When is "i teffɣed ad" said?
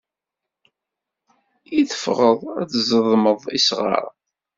1.79-2.67